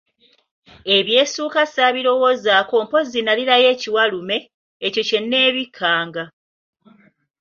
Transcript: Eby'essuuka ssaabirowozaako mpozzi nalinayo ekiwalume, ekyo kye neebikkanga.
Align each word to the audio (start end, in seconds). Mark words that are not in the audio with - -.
Eby'essuuka 0.95 1.61
ssaabirowozaako 1.67 2.75
mpozzi 2.85 3.19
nalinayo 3.23 3.67
ekiwalume, 3.75 4.37
ekyo 4.85 5.01
kye 5.07 5.19
neebikkanga. 5.21 6.23